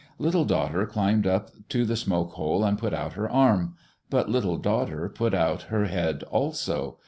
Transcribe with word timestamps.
Little 0.17 0.45
Daughter 0.45 0.87
climbed 0.87 1.27
up 1.27 1.51
to 1.69 1.85
the 1.85 1.95
smoke 1.95 2.31
hole 2.31 2.63
and 2.63 2.75
put 2.79 2.91
out 2.91 3.13
her 3.13 3.29
arm. 3.29 3.75
But 4.09 4.29
Little 4.29 4.57
Daughter 4.57 5.07
put 5.09 5.35
out 5.35 5.61
her 5.69 5.85
head 5.85 6.23
also. 6.31 6.97